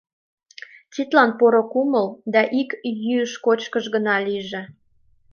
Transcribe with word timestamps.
Тидлан 0.93 1.31
поро 1.39 1.63
кумыл 1.71 2.07
да 2.33 2.41
ик 2.61 2.69
йӱыш-кочкыш 3.03 3.85
гына 3.95 4.15
лийже. 4.25 4.61